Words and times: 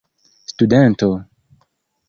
studento 0.57 1.11